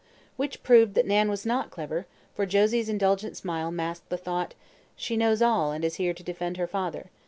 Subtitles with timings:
[0.35, 4.55] Which proved that Nan was not clever, for Josie's indulgent smile masked the thought:
[4.95, 7.11] "She knows all and is here to defend her father.